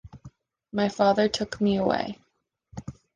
[0.71, 2.17] My father took me away.